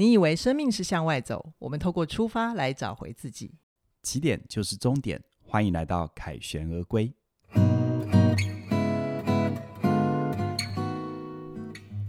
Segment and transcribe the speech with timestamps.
[0.00, 3.52] 你以为生命是向外走，我们透过出发来找回自己。
[4.02, 7.12] 起点就是终点，欢迎来到凯旋而归。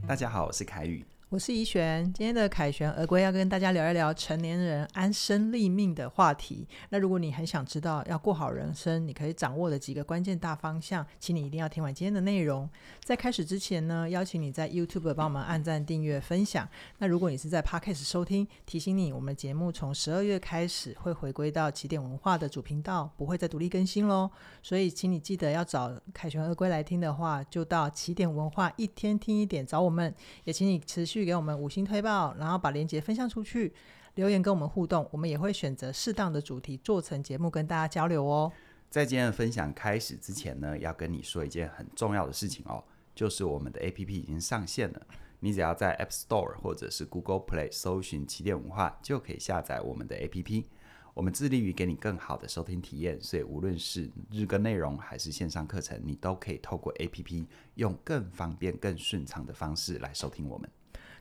[0.08, 1.05] 大家好，我是凯宇。
[1.32, 6.68] 我是怡璇，今天的凯旋而归要跟大家聊一聊成年人安身立命的话题。
[6.89, 12.70] 那如果你很想知道要过好人生，你可以掌握的几个关键大方向，请你一定要听完今天的内容。
[12.99, 16.67] 在开始之前呢，邀请你在 YouTube 帮我们按赞、订阅、分享。
[16.98, 24.30] 那如果你是在 Podcast 收听，提醒你，我们节目从十二月开始会回归到起点文化的主频道，不会再独立更新喽。
[24.61, 30.13] 所以，请你记得要找凯旋而归来听的话，就到起点文化一天听一点找我们。
[30.44, 31.20] 也请你持续。
[31.25, 33.73] 给我们五星推报，然后把链接分享出去，
[34.16, 38.52] 留言跟我们互动，我们也会选择适当的主题做成节目跟大家交流哦。
[38.89, 42.84] 在今天的分享开始之前呢，要跟你说一件很重要的事情哦，
[43.16, 45.02] 就是我们的 APP 已经上线了，
[45.39, 50.66] 你只要在 App Store 或者是 Google Play 搜寻起点文化，就可以下载我们的 APP。
[51.13, 60.69] 我们致力于给你更好的收听体验，所以无论是日更内容还是线上课程，你都可以透过 APP 用更方便、更顺畅的方式来收听我们。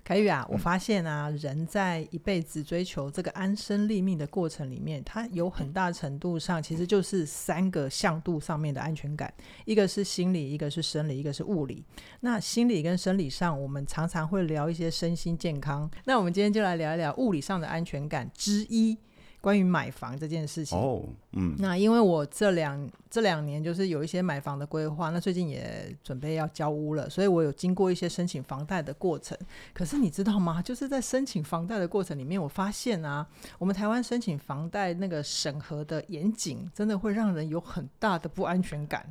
[0.03, 9.33] 凯宇啊，我发现啊，嗯、人在一辈子追求这个安身立命的过程里面，它有很大程度上其实就是三个向度上面的安全感，
[9.65, 11.85] 一个是心理，一个是生理，一个是物理。
[12.21, 15.89] 那心理跟生理上，我们常常会聊一些身心健康。
[16.05, 18.99] 那我们今天就来聊一聊物理上的安全感之一。
[19.41, 21.03] 关于买房这件事情哦，
[21.33, 29.37] 嗯，那因为我这两这两年就是有一些买房的规划，那最近也准备要交屋了，所以我有经过一些申请房贷的过程。
[29.73, 30.61] 可是你知道吗？
[30.61, 33.27] 就是在申请房贷的过程里面，我发现啊，
[33.59, 39.11] 我们台湾申请房贷那个审核的严谨，真的会让人有很大的不安全感。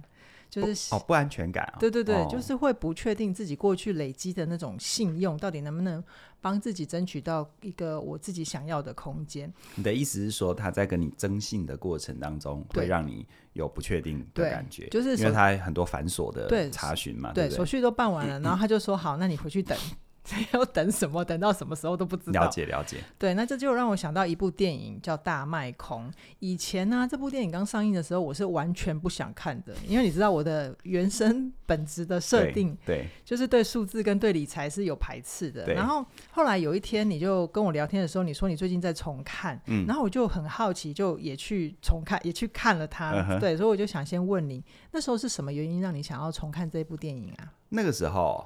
[0.50, 1.80] 就是哦，不安全感啊、哦！
[1.80, 6.04] 对对对，哦、就是会不确定自己过去累积的那种信用，到底能不能
[6.42, 9.54] 帮自己争取到一个我自己想要的空间。
[9.76, 19.78] 你的意思是说，他在跟你征信的过程当中，会让你有不确定的感觉，就是因为他很多繁琐的查询嘛，对，手续都办完了， 然后他就说：“好，那你回去等。”
[20.54, 21.24] 要等什么？
[21.24, 22.44] 等到什么时候都不知道。
[22.44, 22.98] 了解了解。
[23.18, 26.10] 对，那这就让我想到一部电影叫《大麦空》。
[26.40, 35.66] 以前呢、啊，这部电影刚上映的时候，我是完全不想看的，因为你知道我的原生本质的设定，对，就是对数字跟对理财是有排斥的。
[35.74, 43.12] 然后后来有一天，你就跟我聊天的时候，你说你最近在重看，嗯，然后我就很好奇，就也去重看，也去看了它。
[43.30, 47.54] 嗯、对，所以我就想先问你，那时候是什么原因让你想要重看这部电影啊？
[47.70, 48.46] 那个时候。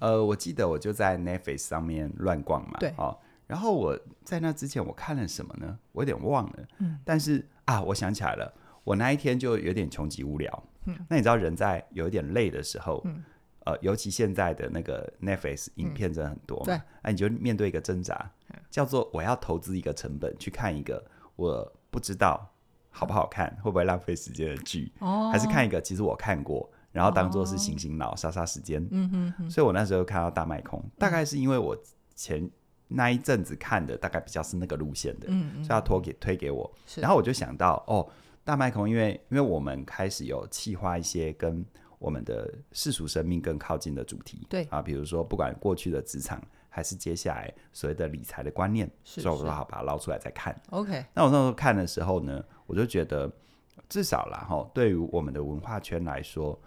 [0.00, 5.78] 呃，我记得我就在 Netflix 上面乱逛嘛，对，哦，然后我在那之前我看了什么呢？
[5.92, 8.52] 我有点忘了，嗯，但是啊，我想起来了，
[8.84, 13.22] 我那一天就有点穷极无聊，嗯，那你知道人在有一点累的时候，嗯，
[13.64, 18.30] 呃，尤其现在的那个 Netflix 影片真的很多对，那你就面对一个挣扎，
[18.70, 21.04] 叫做我要投资一个成本去看一个
[21.36, 22.50] 我不知道
[22.90, 26.70] 好不好看，会不会浪费时间的剧，哦，还是看一个其实我看过。
[26.92, 28.86] 然后当做是醒醒脑、杀杀时间。
[28.90, 29.50] 嗯哼哼。
[29.50, 31.76] 所以我那时候看到大卖空，大概是因为我
[32.14, 32.48] 前
[32.88, 36.70] 那一阵子看的大概比较是那个路线的，嗯嗯，所以他托给推给我。
[36.96, 38.06] 然后我就想到，哦，
[38.44, 41.64] 大麦空，因为因为我们开始有企划一些跟
[41.98, 46.38] 我们的世俗生命更靠近的主题，对啊，比如说不管过去的职场，
[46.68, 50.54] 还是接下来所谓的理财的观念，所以我说好把它捞出来再看。
[50.68, 51.02] OK。
[51.14, 53.32] 那我那时候看的时候呢，我就觉得
[53.88, 56.60] 至少啦哈，对于我们的文化圈来说。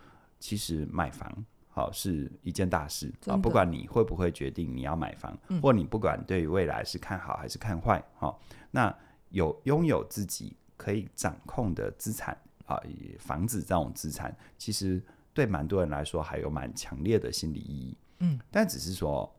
[0.45, 8.39] 其实买房好是一件大事啊，不管你会不会决定你要买房，嗯、或你不管对于未来是看好还是看坏，好，
[8.69, 8.95] 那
[9.29, 12.79] 有拥有自己可以掌控的资产啊，
[13.17, 15.01] 房子这种资产，其实
[15.33, 17.97] 对蛮多人来说还有蛮强烈的心理意义。
[18.19, 19.35] 嗯，但只是说，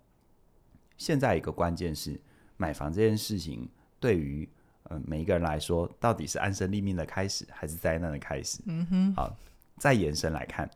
[0.98, 2.20] 现在一个关键是
[2.56, 4.48] 买房这件事情，对于
[4.90, 8.60] 嗯每一个人来说，到底是安身立命的开始，还是灾难的开始？
[8.66, 9.32] 嗯哼，好，
[9.78, 10.68] 再延伸来看。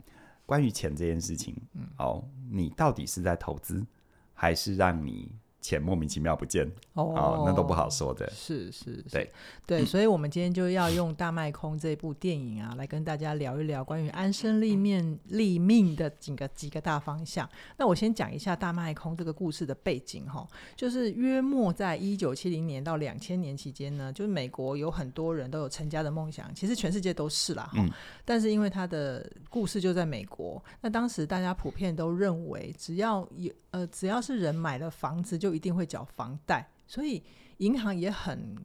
[0.51, 3.87] 关于钱这件事情，嗯，好，你到底是在投资，
[4.35, 5.31] 还是让你
[5.61, 8.29] 钱莫名其妙不见哦，哦，那都不好说的。
[8.31, 9.31] 是是，是，对
[9.67, 17.47] 对，所以，我们今天就要用《大麦空》这部电影啊，来跟大家聊一聊关于安身立命立命的几个几个大方向。
[17.77, 27.83] 那我先讲一下《大麦空》这个故事的背景哈，就是约莫在一九七零年到两千年期间呢，就是美国有很多人都有成家的梦想，其实全世界都是啦哈。
[27.83, 27.91] 嗯。
[28.25, 35.50] 但是因为他的故事就在美国，那当时大家普遍都认为，只要有呃，只要是人买了房子就。
[35.51, 37.21] 就一定会缴房贷，所以
[37.57, 38.57] 银行也很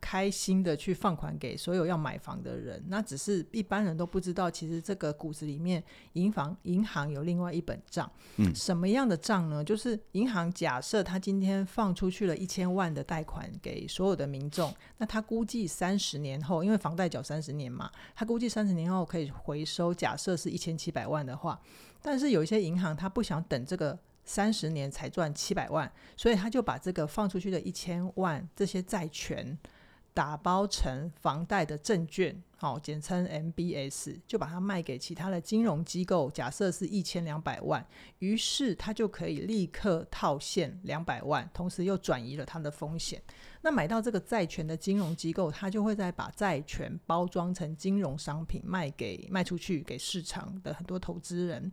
[0.00, 2.82] 开心的去放款给所有要买房的人。
[2.88, 5.80] 那只是一般人都不知道，其实这个骨子里面，
[6.14, 8.10] 银行银行有另外一本账。
[8.38, 9.62] 嗯，什么样的账呢？
[9.62, 21.60] 就是银行假设他今天放出去了一千万的贷款给所有的民众，那他估计三十年后，因为房贷缴三十年嘛，他估计三十年后可以回收，假设是一千七百万的话，
[22.02, 23.96] 但是有一些银行他不想等这个。
[24.32, 29.58] 三十年才赚七百万，所以他就把这个放出去的一千万这些债权
[30.14, 36.30] 打包成房贷的证券，好，简称 MBS，就把它卖给其他的金融机构。
[36.30, 37.86] 假设是一千两百万，
[38.20, 43.20] 于是他就可以立刻套现两百万，同时又转移了他的风险。
[43.60, 51.70] 那买到这个债权的金融机构，他就会再把债权包装成金融商品卖给卖出去给市场的很多投资人。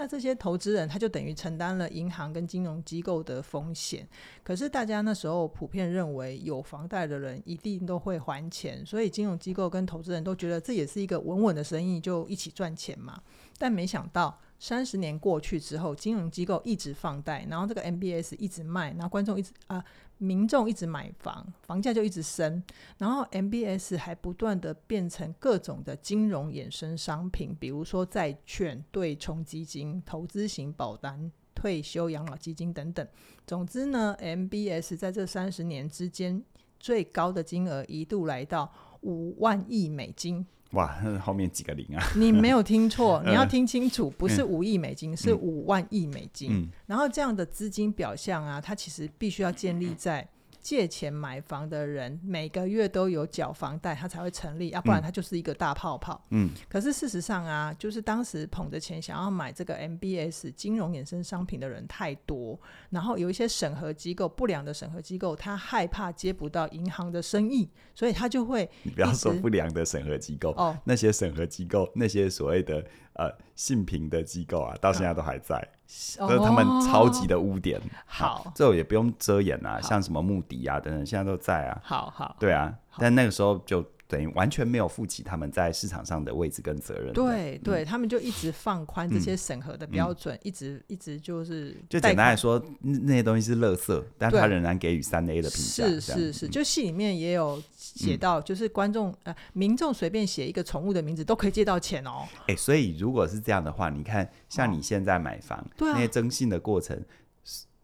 [0.00, 4.08] 那这些投资人他就等于承担了银行跟金融机构的风险。
[4.42, 13.20] 可是大家那时候普遍认为有房贷的人一定都会还钱，所以金融机构跟投资人都觉得这也是一个稳稳的生意，就一起赚钱嘛。
[13.58, 14.40] 但没想到。
[14.62, 19.82] 三十年过去之后，金融机构一直放贷，然后这个 MBS 一直卖，然后观众一直啊、
[20.22, 22.62] 民众一直买房，房价就一直升，
[22.98, 33.08] 然后 MBS 还不断的变成各种的金融衍生商品，比如说债券、对冲基金、投资型保单、退休养老基金等等。
[33.46, 36.44] 总之呢，MBS 在这三十年之间，
[36.78, 38.70] 最高的金额一度来到
[39.00, 40.46] 五万亿美金。
[40.72, 42.02] 哇，那后面几个零啊？
[42.16, 46.52] 你没有听错， 你要听清楚，不是五亿美金，嗯、是五万亿美金。
[46.52, 50.26] 嗯、然后这样的资金表象啊，它其实必须要建立在。
[50.60, 56.22] 借钱买房的人每个月都有缴房贷，他才会成立，要、啊、不然他就是一个大泡泡。
[56.30, 62.58] 嗯，可是事实上啊，就是当时捧着钱想要买这个 MBS 金融衍生商品的人太多，
[62.90, 68.68] 然后有一些审核机构不良的审核机构，他害怕接不到银行的生意，所以他就会。
[68.82, 72.84] 你不要说不良的审核机构哦，那些审核机构，那些所谓的
[73.14, 75.56] 呃性平的机构啊，到现在都还在。
[75.56, 77.80] 嗯这是他们超级的污点。
[78.06, 81.80] 好，好，这也不用遮掩啊，像什么穆迪啊等等，现在都在啊。
[81.82, 83.84] 好好，对啊，但那个时候就。
[84.10, 87.12] 等于完全没有负起他们在市场上的位置跟责任。
[87.12, 91.76] 对对，嗯、他们就一直放宽这些审核的标准，嗯、一直一直就是。
[91.88, 95.84] 就简单来说，那些东西是垃圾，但他仍然给予三 A 的评价。
[95.84, 102.26] 是是是，就戏里面也有写到，就是观众、嗯、呃民众随便写一个宠物的名字都可以借到钱哦。
[102.40, 107.00] 哎、欸，所以如果是这样的话，你看像你现在买房，哦、那些征信的过程。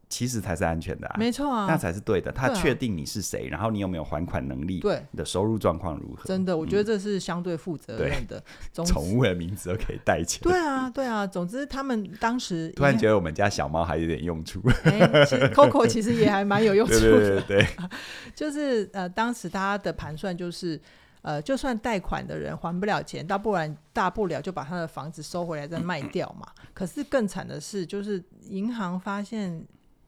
[0.08, 2.30] 其实才是安全的啊，没错啊，那才是对的。
[2.30, 6.24] 他确定你是谁，然后你有没有还款能力，对，你的收入状况如何？
[6.24, 8.42] 真的，我觉得这是相对负责任的。
[8.84, 10.40] 宠物的名字都可以带钱。
[10.42, 11.26] 对啊，对啊。
[11.26, 14.62] 总之，他们当时 突然觉得我们家小猫还有点用处。
[14.84, 15.00] 哎，
[15.52, 17.00] Coco 其实也还蛮有用处的。
[17.00, 17.66] 对对对，
[18.34, 20.80] 就是呃，当时大家的盘算就是，
[21.22, 26.46] 呃，就算贷款的人还不了钱，倒不然大不了就把他的房子收回来再卖掉嘛。
[26.72, 29.66] 可是更惨的是，就是银行发现。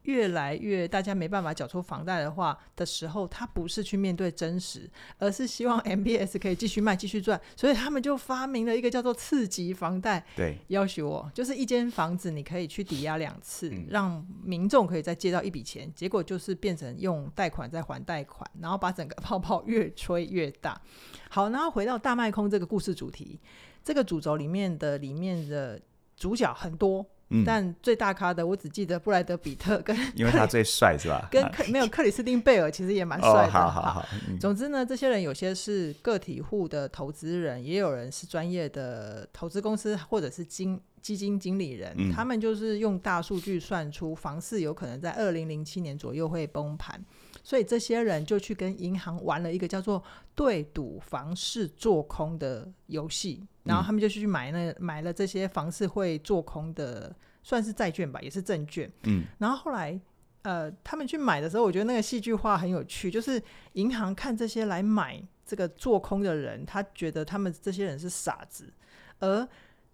[0.08, 4.88] 越来越大家没办法缴出房贷的话的时候，他不是去面对真实，
[5.18, 10.24] 而是希望 MBS 可以继续卖、继续赚，所以他们就发明了一个叫做次级房贷。
[10.34, 20.80] 对，要求我就是一间房子你可以去抵押两次，嗯、让民众可以再借到一笔钱，结果就是变成用贷款再还贷款，然后把整个泡泡越吹越大。
[21.28, 23.38] 好，然后回到大卖空这个故事主题，
[23.84, 25.78] 这个主轴里面的里面的
[26.16, 27.04] 主角很多。
[27.30, 31.28] 嗯、但最大咖的，我只记得布莱德比特跟， 因为他最帅是吧？
[31.32, 33.46] 跟克没有克里斯汀贝尔其实也蛮帅的。
[33.46, 33.92] 哦、好好好。
[34.00, 46.98] 好嗯、总之呢，这些人有些是个体户的投资人，也有人是专业的投资公司或者是经基金经理人，嗯、他们就是用大数据算出房市有可能在二零零七年左右会崩盘，
[47.44, 50.02] 所以这些人就去跟银行玩了一个叫做
[50.34, 53.46] 对赌房市做空的游戏。
[53.68, 58.90] 然后他们就去买那买了这些房市会做空的，算是债券吧，也是证券。
[59.04, 60.00] 嗯，然后后来
[60.42, 63.40] 呃，他们去买的时候，我觉得那个戏剧化很有趣，就是
[63.74, 68.72] 银行看这些来买这个做空的人，他觉得他们这些人是傻子，
[69.20, 69.46] 而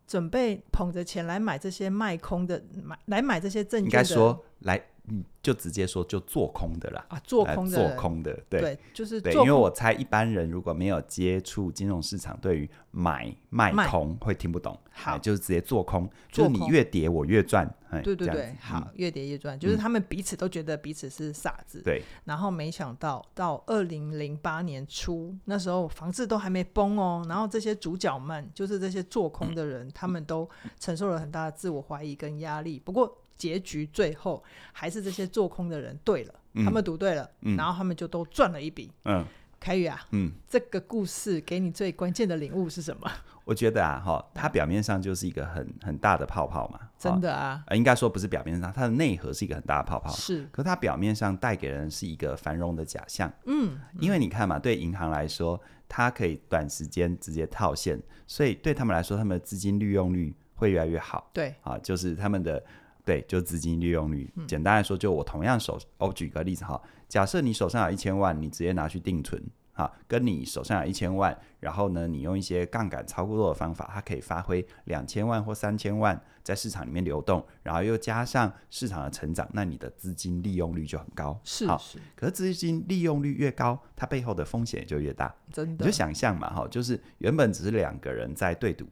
[0.07, 4.81] 准备捧着钱来买这些卖空的买来买这些证券的，应该说来。
[5.09, 13.87] 嗯，就直接说就做空的啦，啊，做空的，做空的，对，对就是对，因为我猜一般人如果没有接触金融市场，对于买卖。
[13.87, 17.71] 空会听不懂，好，就是直接做空，就是你越跌我越赚，
[18.03, 30.49] 对对对，好，越跌越赚，就是他们彼此都觉得彼此是傻子，对，然后没想到到二零零八年初，那时候房子都还没崩哦，然后这些主角们，就是这些做空的人，他们都
[30.81, 33.19] 承受了很大的自我怀疑跟压力，不过。
[33.37, 38.91] 结局最后还是这些做空的人对了，嗯、他们赌对了，嗯、然后他们就都赚了一笔。
[39.05, 39.25] 嗯，
[39.61, 43.11] 凯宇啊，嗯，这个故事给你最关键的领悟是什么？
[43.45, 62.65] 我觉得啊，哈，它表面上就是一个很很大的泡泡嘛，真的啊，应该说不是表面上，它的内核是一个很大的泡泡，是，可它表面上带给人是一个繁荣的假象，嗯，因为你看嘛，对银行来说，它可以短时间直接套现，所以对他们来说，他们的资金利用率会越来越好，对，啊，就是他们的
[63.05, 69.43] 对，就资金利用率，简单来说，就我同样手，我举个例子哈，假设你手上有一千万，你直接拿去定存。
[69.77, 81.37] 哈，跟你手上有一千万，然后呢，你用一些杠杆操作的方法，它可以发挥两千万或三千万在市场里面流动，然后又加上市场的成长，那你的资金利用率就很高。
[81.43, 81.67] 是。
[82.15, 85.35] 可是资金利用率越高，它背后的风险也就越大。
[85.53, 88.87] 真的，你就想象嘛，哈，就是原本只是两个人在对赌。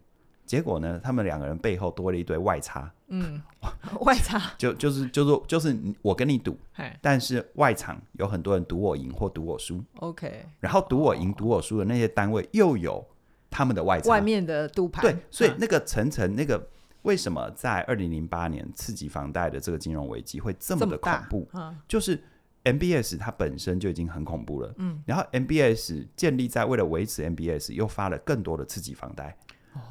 [0.44, 2.92] 结果呢，他们两个人背后多了一堆外差。
[3.14, 3.40] 嗯，
[4.00, 6.56] 外差就就是就是就是我跟你赌，
[7.00, 9.84] 但是外场有很多人赌我赢或赌我输。
[9.96, 13.04] OK，然后赌我赢、赌我输的那些单位又有
[13.50, 15.02] 他们的外差，外面的赌盘。
[15.02, 16.66] 对，所以那个层层那个
[17.02, 21.46] 为什么在二零零八年刺激房贷的这个金融危机会这么的恐怖？
[21.86, 22.18] 就是
[22.64, 24.72] MBS 它本身就已经很恐怖了。
[24.78, 29.36] 嗯，然后 MBS 建立在为了维持 MBS，又发了更多的刺激房贷。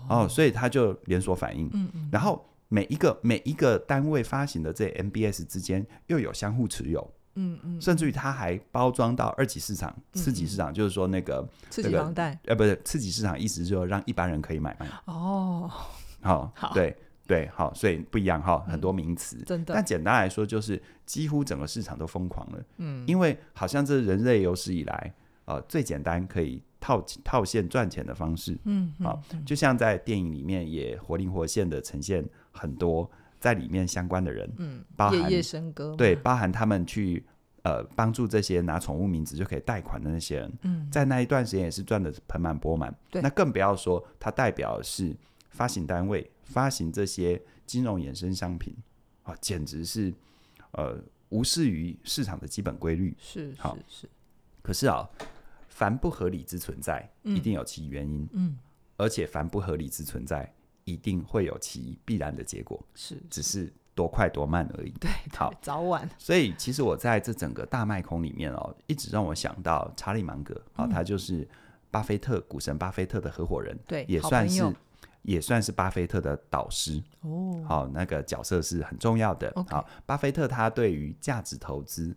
[0.07, 14.87] 哦，所以它就连锁反应，嗯嗯，然后每一个每一个单位发行的这 MBS 之间又有相互持有，嗯嗯，甚至于它还包装到二级市场、次级市场，就是说那个次级房贷，呃，不是次级市场，意思就是说让一般人可以买卖。
[15.05, 15.69] 哦，
[16.21, 16.95] 好，对
[17.27, 19.73] 对，好，所以不一样哈，很多名词，真的。
[19.73, 25.13] 但简单来说，就是几乎整个市场都疯狂了，嗯，因为好像这是人类有史以来
[25.45, 26.61] 呃最简单可以。
[26.83, 29.39] 套套现赚钱的方式，嗯，好、嗯。
[29.39, 33.07] 哦，就像在电影里面也活灵活现的呈现很多
[33.39, 37.23] 在里面相关的人，嗯，包含夜夜笙歌，对，包含他们去
[37.61, 45.15] 呃帮助这些拿宠物名字就可以贷款的那些人，嗯，在那一段时间也是赚的盆满钵满，对，那更不要说它代表是
[45.51, 48.75] 发行单位发行这些金融衍生商品
[49.21, 50.11] 啊、哦，简直是
[50.71, 54.09] 呃无视于市场的基本规律，是好是，是，
[54.61, 55.09] 可是啊。
[55.73, 58.29] 凡不合理之存在，一定有其原因。
[58.33, 58.55] 嗯，
[58.97, 60.53] 而且凡不合理之存在，
[60.83, 62.79] 一定会有其必然的结果。
[62.93, 64.91] 是，只是多快多慢而已。
[64.99, 66.07] 对，好，早晚。
[66.19, 71.47] 所以，其实我在这整个大卖空里面哦，一直让我想到查理芒格啊、他就是
[71.89, 74.75] 巴菲特股神巴菲特的合伙人，对，也算是
[75.23, 77.01] 也算是巴菲特的导师。
[77.21, 79.51] 哦，好，那个角色是很重要的。
[79.67, 82.15] 好、巴菲特他对于价值投资。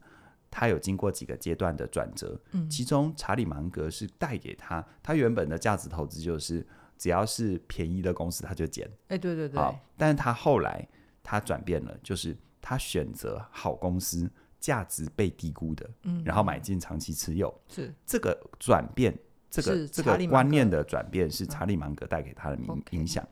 [0.56, 6.64] 他有经过几个阶段的转折，嗯，其中查理芒格是带给他，他原本的价值投资就是
[6.96, 9.61] 只要是便宜的公司他就捡，哎，对对对，
[9.96, 10.87] 但是他后来
[11.25, 14.30] 他转变了，就是他选择好公司，
[14.61, 17.92] 价值被低估的，嗯，然后买进长期持有，是。
[18.06, 19.12] 这个转变，
[19.50, 23.26] 这个这个观念的转变是查理芒格带给他的影影响。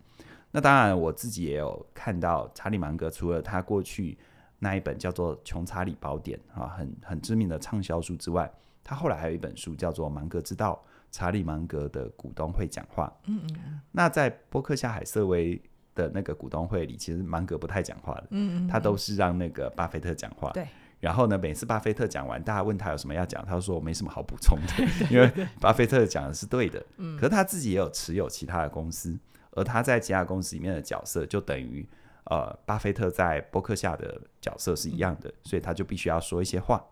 [0.50, 4.19] 那当然我自己也有看到查理芒格，除了他过去。
[4.64, 8.49] 那一本叫做《穷查理宝典》啊，很很知名的畅销书之外，
[8.85, 13.12] 他后来还有一本书叫做《芒格之道》，查理芒格的股东会讲话。
[13.26, 13.81] 嗯嗯。
[13.90, 15.61] 那在波克夏海瑟薇
[15.97, 18.28] 的那个股东会里，其实芒格不太讲话的。
[18.31, 18.69] 嗯嗯。
[18.69, 20.52] 他都是让那个巴菲特讲话。
[20.52, 20.64] 对。
[21.00, 25.28] 然后呢，每次巴菲特讲完，大家问他有什么要讲，他说我没什么好补充的，因为
[25.61, 26.81] 巴菲特讲的是对的。
[26.99, 27.16] 嗯。
[27.16, 29.19] 可是他自己也有持有其他的公司，
[29.50, 31.85] 而他在其他公司里面的角色就等于。
[32.25, 36.85] 呃，巴菲特在博客下的角色是一样的，嗯，所以他就必须要说一些话，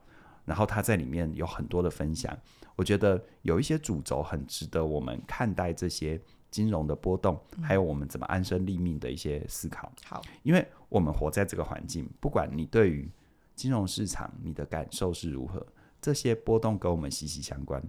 [0.44, 2.37] 然后他在里面有很多的分享。
[2.75, 6.20] 我觉得有一些主轴很值得我们看待这些
[6.50, 9.92] 金融的波动，嗯，还有我们怎么安身立命的一些思考。
[10.04, 13.08] 好，因为我们活在这个环境，不管你对于
[13.54, 15.64] 金融市场你的感受是如何，
[16.00, 17.82] 这些波动跟我们息息相关。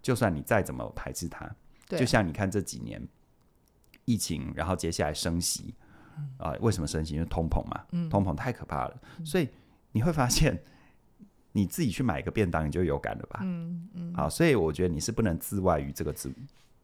[0.00, 1.54] 就算你再怎么排斥它，
[1.88, 3.06] 就像你看这几年
[4.06, 5.74] 疫情，然后接下来升息。
[6.38, 7.14] 啊、呃，为什么升息？
[7.14, 9.48] 因为通膨嘛，嗯、通膨太可怕了，嗯，所以
[9.92, 10.60] 你会发现，
[11.52, 13.40] 你自己去买一个便当，你就有感了吧？
[13.42, 14.14] 嗯嗯。
[14.14, 16.30] 好，所以我觉得你是不能自外于这个这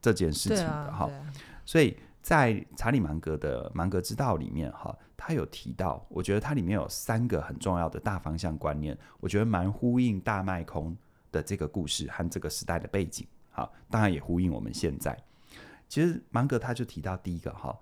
[0.00, 1.32] 这件事情的哈，啊。
[1.64, 10.96] 所以在查理芒格的《芒格之道》里面哈，他有提到，我觉得它里面有三个很重要的大方向观念，我觉得蛮呼应大卖空
[11.32, 13.26] 的这个故事和这个时代的背景。
[13.50, 15.16] 好，当然也呼应我们现在。
[15.88, 17.76] 其实芒格他就提到第一个哈。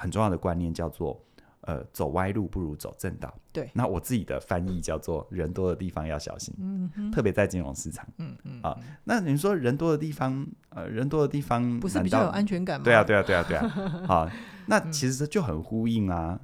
[0.00, 1.22] 很重要的观念叫做，
[1.60, 3.32] 呃，走歪路不如走正道。
[3.52, 8.74] 对，那我自己的翻译叫做，人多的地方要小心，嗯，特别在金融市场，嗯嗯啊。
[9.04, 12.84] 那你说人多的地方，呃，人多的地方不是比较有安全感吗？
[12.84, 13.66] 对啊，对啊，对啊，对啊。
[14.08, 14.32] 啊，
[14.66, 16.40] 那其实就很呼应啊。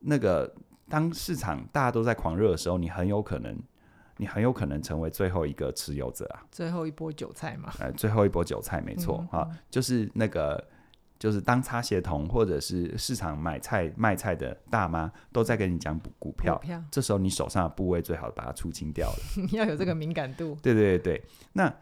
[0.00, 0.54] 那个
[0.88, 3.58] 当市场大家都在狂热的时候，你很有可能
[4.18, 7.72] 你很有可能成为最后一个持有者啊，最后一波韭菜嘛。
[7.80, 10.62] 呃，最后一波韭菜没错啊、就是那个，
[11.18, 19.16] 就是当擦鞋童或者是市场买菜卖菜的大妈都在跟你讲股票，股票，这时候你手上的部位最好把它出清掉了。
[19.50, 20.56] 你要有这个敏感度。
[20.62, 21.74] 对对对对，那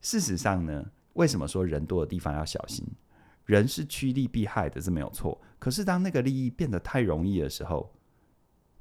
[0.00, 2.86] 事实上呢，为什么说人多的地方要小心？
[3.46, 5.40] 人是趋利避害的，是没有错。
[5.58, 7.92] 可是当那个利益变得太容易的时候，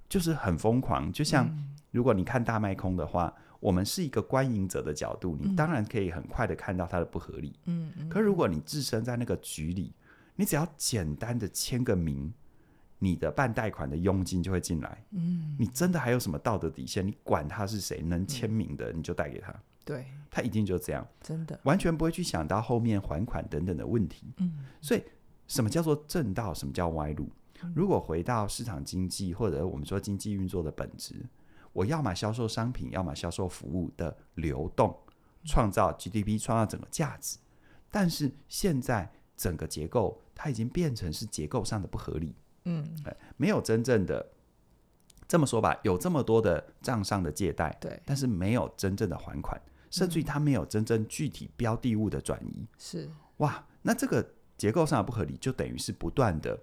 [0.10, 1.12] 就是很疯狂。
[1.14, 1.48] 就像
[1.92, 7.60] 如果你看大卖空的话，嗯、我们是一个观影者的角度，你当然可以很快的看到它的不合理。
[7.66, 8.08] 嗯嗯。
[8.08, 9.92] 可如果你置身在那个局里，
[10.36, 12.32] 你只要简单的签个名，
[13.00, 15.04] 你的办贷款的佣金就会进来。
[15.14, 15.56] 嗯。
[15.58, 17.08] 你真的还有什么道德底线？
[17.08, 19.52] 你管他是谁能签名的，你就贷给他。
[19.84, 24.32] 对，他一定就这样，真的完全不会去想到后面还款等等的问题。
[24.38, 25.02] 嗯，所以
[25.48, 26.54] 什么叫做正道？
[26.54, 27.28] 什么叫歪路？
[27.64, 31.16] 嗯，如果回到市场经济或者我们说经济运作的本质，
[31.75, 34.98] 我要么销售商品，要么销售服务的流动，
[35.44, 37.38] 创造 GDP，创造整个价值。
[37.91, 42.34] 但是现在整个结构它已经变成是结构上的不合理。
[42.63, 42.88] 嗯，
[43.36, 44.25] 没有真正的。
[45.27, 56.58] 这么说吧，有这么多的账上的借贷，对，但是没有真正的还款，甚至于它没有真正具体标的物的转移，是哇，那这个结构上的不合理，就等于是不断的，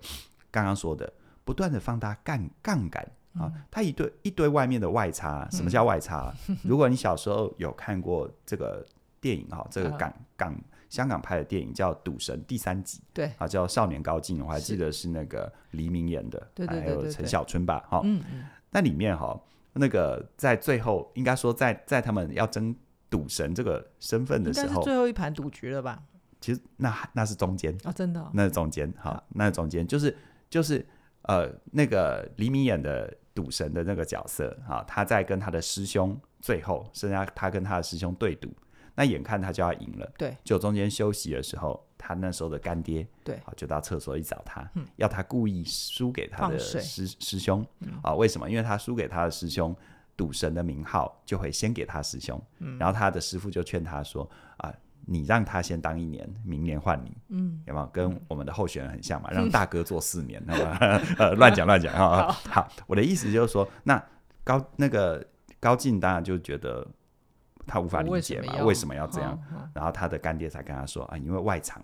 [0.51, 1.13] 刚刚说的，
[1.45, 3.05] 不断的放大杠杠杆
[3.39, 6.35] 啊，它一堆一堆外面的外差，什么叫外差？
[6.49, 8.85] 嗯、 如果你小时候有看过这个
[9.21, 10.55] 电影哈，这个港港。
[10.93, 19.41] 香港拍的电影叫《赌神》第三集，对啊，叫《少年高进》，我还记得是那个黎明演的，对对对，还有陈小春吧，哈，嗯嗯，那里面哈，
[19.73, 22.77] 那个在最后，应该说在在他们要争
[23.09, 26.03] 赌神这个身份的时候，最后一盘赌局了吧？
[26.43, 30.15] 其实那那是中间啊，真的，哦，那是中间，哈，那是中间就是
[30.51, 30.87] 就是
[31.23, 38.49] 呃，那个黎明演的赌神的那个角色啊，他在跟他的师兄最后剩下他跟他的师兄对赌。
[38.95, 47.67] 那眼看他就要赢了，对，就中间休息的时候，他那时候的干爹，对，啊，就到厕所去找他，嗯，要他故意输给他的师师兄，
[48.03, 48.51] 啊，为什么？
[48.51, 49.75] 因为他输给他的师兄，
[50.15, 54.71] 赌神的名号就会先给他师兄，嗯，然后他的师傅就劝他说，啊，
[55.07, 57.87] 你让他先当一年，明年换你，嗯，有没有？
[57.87, 64.03] 跟我们的候选人很像嘛， 让大哥做四年，那、嗯、么呃，乱讲乱讲啊，好，我的意思就是说，那
[64.45, 65.25] 高那个
[65.61, 66.87] 高进当然就觉得。
[67.65, 68.65] 他无法理解嘛？
[68.65, 69.39] 为什么要这样？
[69.73, 71.81] 然后他的干爹才跟他说啊，因为外场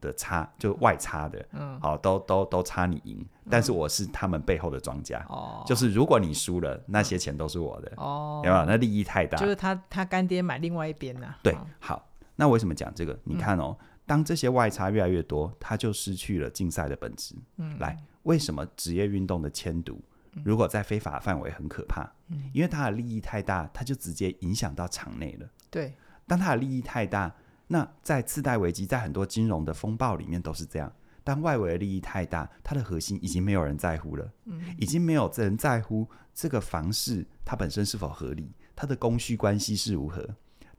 [0.00, 8.64] 的差，就外差的，嗯，好，都都都差你赢，但是我是他们背后的庄家，哦，就是如果你输了，那些钱都是我的，哦，有没有？
[8.64, 11.32] 那利益太大，就是他他干爹买另外一边呢？
[11.44, 12.04] 对，好，
[12.40, 13.20] 那为什么讲这个？
[13.22, 13.76] 你看哦，
[14.06, 17.34] 当这些外差越来越多，它就失去了竞赛的本质。
[17.58, 20.02] 嗯，来，为什么职业运动的签赌？
[20.42, 25.46] 如果在非法范围很可怕，嗯，因为它的利益太大，它就直接影响到场内了。
[25.68, 25.92] 对，
[26.26, 27.30] 当它的利益太大，
[27.66, 30.90] 那在次贷危机，在很多金融的风暴里面都是这样。
[31.22, 40.26] 当外围的利益太大，它的核心已经没有人在乎了，嗯，已经没有人在乎这个房市它本身是否合理，它的供需关系是如何，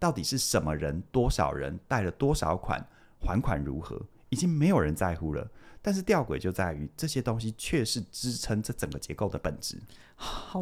[0.01, 2.83] 到底是什么人，多少人贷了多少款，
[3.19, 5.47] 还款如何，已经没有人在乎了。
[5.79, 9.79] 但是吊诡就在于这些东西却是支撑这整个结构的本质。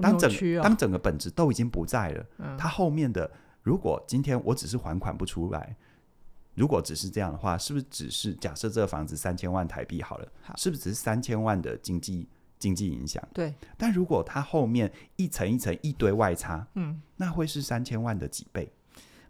[0.01, 0.29] 当整
[0.61, 3.31] 当整个本质都已经不在了，嗯，它后面的
[3.63, 5.73] 如果今天我只是还款不出来，
[6.53, 13.25] 如果只是这样的话，是不是只是假设这个房子三千万台币好了，好，是不是只是三千万的经济经济影响？
[13.33, 13.55] 对。
[13.77, 18.69] 但如果它后面一层一层一堆外差，嗯，那会是三千万的几倍。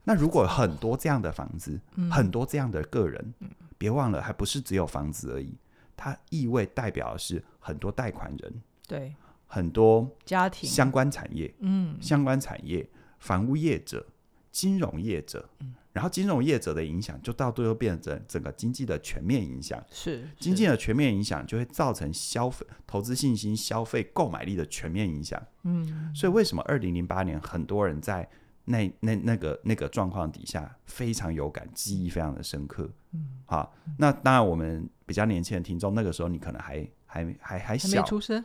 [0.10, 5.56] 那如果很多这样的房子，嗯，很多这样的个人，嗯，别忘了，还不是只有房子而已。
[5.96, 9.14] 它意味代表的是很多贷款人，对，
[9.46, 10.68] 很多家庭。
[10.68, 14.04] 相关产业，嗯，相关产业，房屋业者、
[14.52, 28.28] 金融业者，嗯，然后金融业者的影响就到最后变成整个经济的全面影响，是，是经济的全面影响就会造成消费、投资信心、消费购买力的全面影响，嗯，所以为什么二零零八年很多人在
[28.70, 32.88] 那那那个那个状况底下非常有感，记忆非常的深刻。
[33.14, 38.44] 嗯，好，那当然我们比较年轻的听众，那个时候你可能还还还还小，还没出生，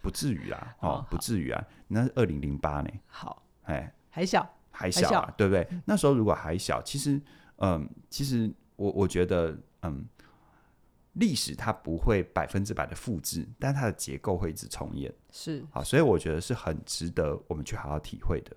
[0.00, 3.00] 不至于啊， 哦，不至于啊，那是二零零八年。
[3.08, 5.82] 好，哎，还小，还小，啊，小对不对，嗯？
[5.84, 7.20] 那时候如果还小，其实，
[7.56, 10.06] 嗯，其实我我觉得，嗯，
[11.14, 15.12] 历史它不会百分之百的复制，但它的结构会一直重演。
[15.32, 18.56] 是，好，所以我觉得是很值得我们去好好体会的。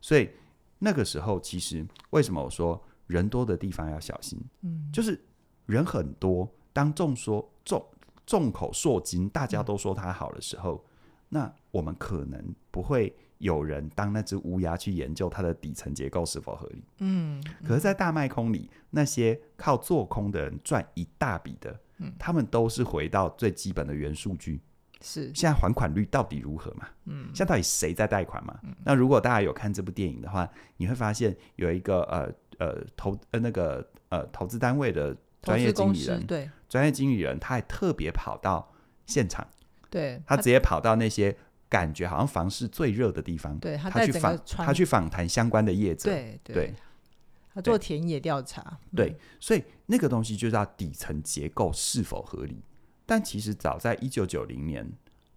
[0.00, 0.30] 所以
[0.78, 4.40] 那个时候，其实为什么我说人多的地方要小心？
[4.62, 5.20] 嗯，就是
[5.66, 7.84] 人很多，当众说众
[8.24, 10.84] 众口铄金，大家都说他好的时候，
[11.28, 16.82] 那我们可能不会有人当那只乌鸦去研究它的底层结构是否合理。
[16.98, 24.60] 嗯，可是，在大卖空里，那些靠做空的人赚一大笔的，嗯，他们都是回到最基本的原数据。
[25.00, 25.32] 是。
[25.34, 26.88] 现在还款率到底如何嘛？
[27.04, 28.58] 嗯，现在到底谁在贷款嘛？
[28.62, 36.50] 嗯，那如果大家有看这部电影的话，你会发现有一个呃呃投呃那个呃投资单位的专业经理人，对。
[36.68, 38.70] 专业经理人，他还特别跑到
[39.06, 39.46] 现场，
[39.88, 41.34] 对他直接跑到那些
[41.66, 46.74] 感觉好像房市最热的地方，对他他去访他去访谈相关的业者，对对，对，
[47.54, 52.62] 他做田野调查，对，所以那个东西就叫底层结构是否合理。
[53.08, 54.86] 但其实早在一九九零年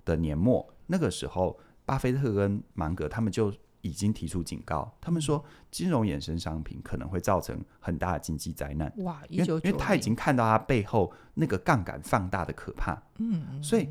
[0.04, 8.92] 的年末，那个时候，巴菲特跟芒格他们就已经提出警告，他们说金融衍生商品可能会造成很大的经济灾难。
[8.98, 13.02] 哇，因为因为他已经看到他背后那个杠杆放大的可怕。
[13.20, 13.88] 嗯，嗯，所以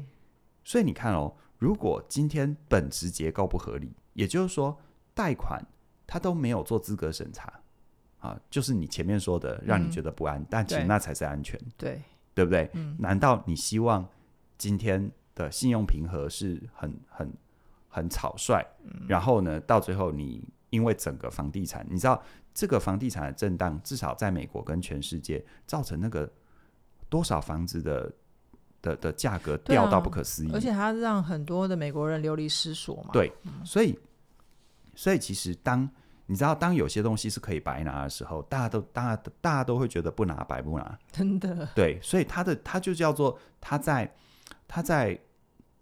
[0.63, 4.79] 所以你看哦，如果今天本质结构不合理，也就是说
[5.15, 5.59] 贷款
[6.07, 7.51] 他都没有做资格审查
[8.19, 11.59] 啊，就是你前面说的让你觉得不安，嗯、但其实那才是安全。
[11.79, 12.03] 对。
[12.41, 12.71] 对不对？
[12.73, 14.09] 嗯，难道你希望
[14.57, 17.31] 今天的信用平和是很很
[17.87, 19.03] 很草率，嗯？
[19.07, 22.23] 然后呢，到最后你因为整个房地产，你知道
[22.55, 26.31] 这个房地产的震荡，至少在美国跟全世界造成那个
[27.11, 28.11] 多少房子的
[28.81, 33.11] 的的价格掉到不可思议，而且它让很多的美国人流离失所嘛。
[33.13, 33.31] 对，
[33.67, 33.99] 所以
[34.95, 35.87] 所以其实当
[36.31, 41.69] 你知道，当有些东西是可以白拿的时候，大家都、大家、大家都会觉得不拿白不拿，真的。
[41.75, 44.15] 对，所以它的它就叫做它在
[44.69, 45.19] 它在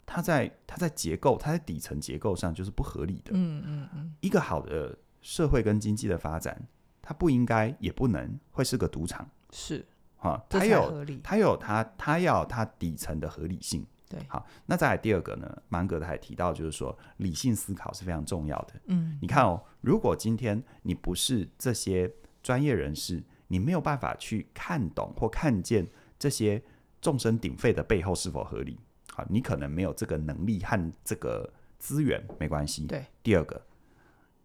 [0.06, 3.32] 它在它在结构，它在底层结构上就是不合理的。
[3.34, 4.14] 嗯嗯嗯。
[4.20, 6.66] 一个好的社会跟经济的发展，
[7.02, 9.28] 它不应该也不能会是个赌场。
[9.52, 9.84] 是
[10.16, 13.87] 啊，它有它有它它要它底层的合理性。
[14.08, 15.62] 对，好，那再来第二个呢？
[15.68, 18.72] 芒格他还提到，就是说理性思考是非常重要的。
[18.86, 22.10] 嗯，你看哦，如果今天你不是这些
[22.42, 25.86] 专业人士，你没有办法去看懂或看见
[26.18, 26.62] 这些
[27.02, 28.80] 众生鼎沸的背后是否合理。
[29.12, 32.86] 好，你可能没有这个能力和这个资源，没关系。
[32.86, 33.60] 对，第二个，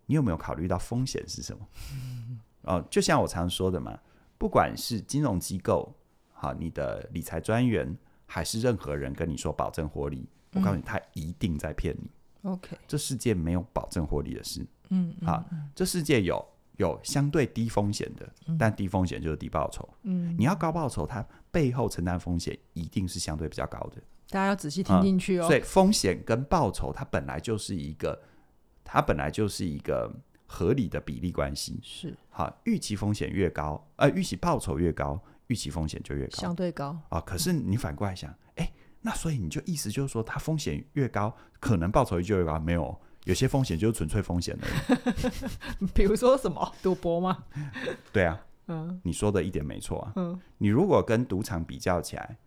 [0.08, 1.66] 你有没有考虑到风险是什么？
[1.94, 3.98] 嗯， 哦，就像我常说的嘛，
[4.38, 5.96] 不管是金融机构，
[6.34, 7.98] 好，你的理财专员。
[8.26, 12.10] 还是任何人跟你说保证获利，我告诉你，他一定在骗你。
[12.44, 14.66] OK，这世界没有保证获利的事。
[14.90, 16.46] 嗯，啊，这世界有
[16.78, 19.88] 有相对低风险的，但低风险就是低报酬。
[20.04, 24.02] 嗯，你要高报酬，它背后承担风险一定是相对比较高的。
[24.30, 25.48] 大家要仔细听进去哦。
[25.48, 28.22] 所以风险跟报酬，它本来就是一个，
[28.84, 30.14] 它本来就是一个
[30.46, 31.80] 合理的比例关系。
[31.82, 35.22] 是，好，预期风险越高，呃，预期报酬越高。
[35.48, 37.20] 预期风险就越高，相对高啊。
[37.22, 42.58] 可是你反过来想，哎，那所以你就意思就是说，它风险越高，可能报酬率就越高？
[42.60, 44.68] 没有，有些风险就是纯粹风险而
[45.80, 45.88] 已。
[45.94, 47.44] 比如说什么赌博吗？
[48.12, 50.14] 对啊，嗯，你说的一点没错啊。
[50.16, 52.38] 嗯，你如果跟赌场比较起来，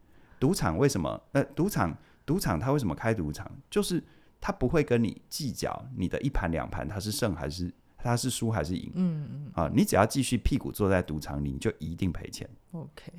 [0.40, 1.20] 赌场为什么？
[1.32, 3.50] 呃，赌场，赌场它为什么开赌场？
[3.70, 4.02] 就是
[4.40, 7.72] 它不会跟你计较你的一盘两盘，它是胜还是？
[8.06, 8.90] 他是输还是赢？
[8.94, 12.48] 嗯嗯啊，你只要继续屁股坐在赌场里，你就一定赔钱。
[12.70, 13.12] OK，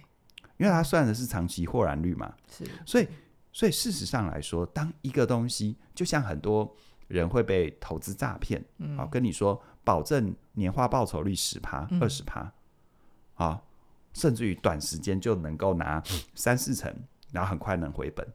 [0.57, 2.33] 因为他算的是长期豁然率嘛。
[2.49, 3.07] 是，所以
[3.51, 6.73] 所以事实上来说，当一个东西就像很多
[7.07, 12.51] 人会被投资诈骗，嗯，啊，跟你说保证年化报酬率十趴、二十趴，
[13.35, 13.61] 啊，
[14.13, 16.01] 甚至于短时间就能够拿
[16.33, 16.93] 三四成，
[17.31, 18.25] 然后很快能回本，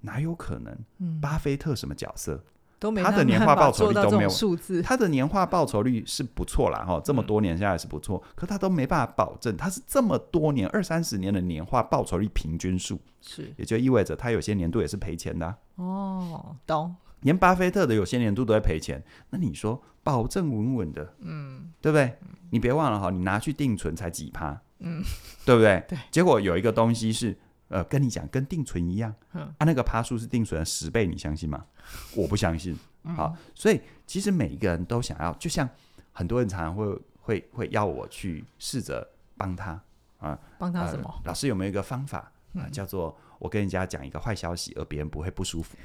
[0.00, 0.78] 哪有可能？
[0.98, 2.42] 嗯，巴菲特什么角色？
[2.78, 15.56] 他的年化报酬率都没有数字，他的年化报酬率是不错啦，哈，这么多年下来是不错，嗯，可他都没办法保证，他是这么多年二三十年的年化报酬率平均数，是，也就意味着他有些年度也是赔钱的，啊。
[15.76, 16.94] 哦，懂。
[17.20, 22.04] 连巴菲特的有些年度都在赔钱，那你说保证稳稳的，嗯，对不对？
[22.20, 25.02] 嗯，你别忘了哈，你拿去定存才几趴，嗯，
[25.46, 25.82] 对不对？
[25.88, 25.98] 对。
[26.10, 27.36] 结果有一个东西是。
[27.68, 31.64] 呃，跟你讲，跟定存一样，嗯，啊，那个趴数是定存的十倍，你相信吗？
[32.16, 32.78] 我不相信。
[33.16, 35.68] 好，嗯，所以其实每一个人都想要，就像
[36.12, 39.80] 很多人常常会会会要我去试着帮他
[40.18, 41.08] 啊，帮他什么？
[41.08, 43.16] 呃，老师有没有一个方法啊，嗯，叫做？
[43.38, 45.76] 我跟人家讲一个坏消息，而别人不会不舒服，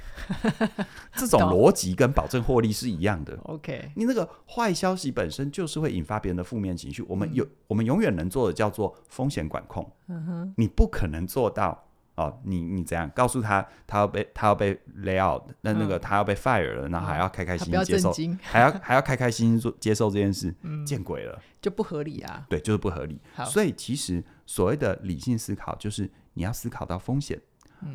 [1.14, 3.38] 这种逻辑跟保证获利是一样的。
[3.44, 7.02] OK，你那个坏消息本身就是会引发别人的负面情绪。
[7.08, 9.90] 我们有，我们永远能做的叫做风险管控。
[10.08, 11.86] 嗯哼，你不可能做到
[12.16, 12.40] 哦。
[12.44, 18.12] 你你怎样告诉他，他要被他要被 lay out，那那个他要被 fire 了，然后还要开开心心接受，
[18.42, 20.54] 还要还要开开心心做接受这件事，
[20.86, 22.46] 见鬼了，就不合理啊。
[22.48, 23.20] 对，就是不合理。
[23.46, 27.40] 所以其实所谓的理性思考，就是你要思考到风险。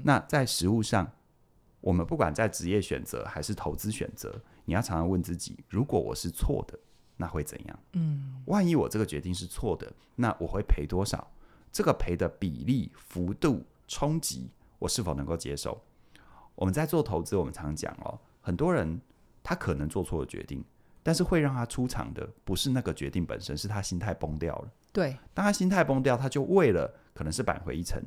[0.03, 1.09] 那在实物上，
[1.79, 6.77] 我们不管在职业选择还是投资选择，你要常常问自己：如果我是错的，
[7.15, 7.79] 那会怎样？
[7.93, 11.31] 嗯，万一我这个决定是错的，那我会赔多少？
[11.71, 15.81] 这个赔的比例、幅度、冲击，我是否能够接受？
[16.55, 18.99] 我们在做投资，我们常讲哦，很多人
[19.43, 20.63] 他可能做错了决定，
[21.03, 24.71] 但是会让他出场的不是那个决定本身，是他心态崩掉了。
[24.91, 28.01] 对，当他心态崩掉，他就为了可能是扳回一城，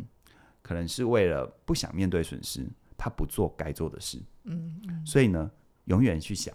[0.63, 4.21] 可能是为了不想面对损失，他不做该做的事。
[4.45, 5.51] 嗯嗯，所以呢，
[5.87, 6.55] 永远去想，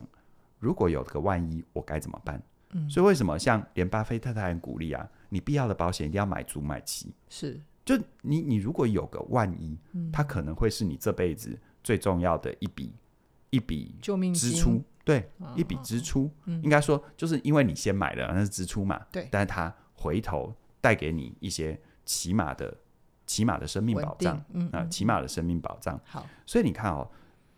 [0.60, 2.42] 如果有个万一，我该怎么办？
[2.72, 7.14] 嗯，所以为什么像连巴菲特他很鼓励啊，你必要的保险一定要买足买齐。
[7.30, 12.92] 是，就你你如果有个万一，嗯，它可能会是你这辈子最重要的一笔
[13.52, 22.76] 一笔救命支出，对，哦，一笔支出，嗯，应该说就是因为你先买了，那是支出嘛，对，但是它回头带给你一些起码的
[23.26, 26.00] 起码的生命保障，嗯啊，起码的生命保障。
[26.06, 27.10] 好，所以你看哦，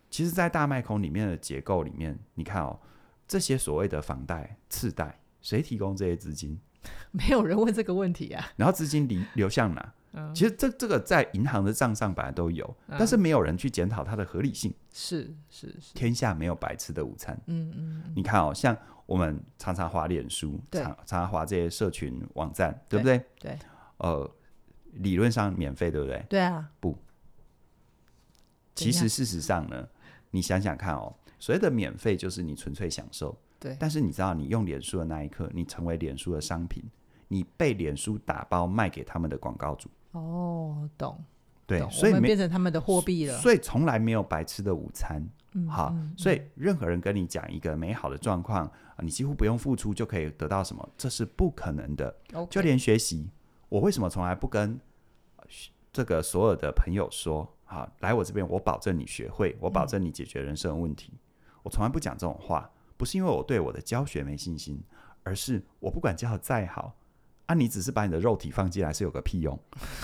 [0.10, 2.80] 其实，在大麦空里面的结构里面，你看哦，
[3.28, 6.60] 这些所谓的房贷、次贷，谁提供这些资金？
[7.12, 8.46] 没有人问这个问题啊。
[8.56, 9.94] 然后资金流流向哪？
[10.14, 14.74] 嗯、其实这这个在银行的账上本来都有，嗯、但是没有人去检讨它的合理性。
[14.92, 17.38] 是是是，天下没有白吃的午餐。
[17.48, 18.76] 嗯嗯，你看哦，像
[19.06, 23.22] 我们常常滑脸书，常常常滑这些社群网站，对不对？
[23.38, 23.60] 对。
[23.98, 24.32] 呃，
[25.00, 26.26] 理论上免费，对不对？
[26.30, 26.70] 对啊。
[26.80, 26.98] 不，
[28.76, 29.88] 其实事实上呢，
[30.32, 33.38] 你想想看哦，所谓的免费就是你纯粹享受。
[33.60, 33.76] 对。
[33.80, 36.84] 但是你知道，你用脸书的那一刻，你成为脸书的商品。
[37.30, 41.22] 你被脸书打包卖给他们的广告主哦，懂，
[41.66, 45.22] 对，所以变成他们的货币了，所以从来没有白吃的午餐。
[45.52, 52.16] 嗯、好、嗯，所以任何人跟你讲一个美好的状况、嗯，你几乎不用付出就可以得到什么，这是不可能的。
[52.32, 53.30] Okay、就连学习，
[53.68, 54.80] 我为什么从来不跟
[55.98, 61.12] 这个所有的朋友说，好，来我这边，我保证你学会，我保证你解决人生的问题。
[61.12, 61.20] 嗯、
[61.64, 64.80] 我从来不讲这种话，不是因为我对我的教学没信心，
[65.24, 66.96] 而是我不管教的再好。
[67.48, 69.60] 啊，你只是把你的肉体放进来是有个屁用？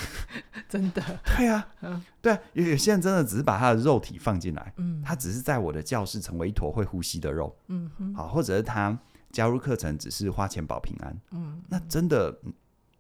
[0.68, 1.04] 真的？
[1.38, 8.98] 对啊，嗯、对啊，有有些人真的只是把他的肉体放进来，嗯，他只是在我的教室成为一坨会呼吸的肉，嗯哼，好，或者是他
[9.32, 12.36] 加入课程只是花钱保平安，嗯，那真的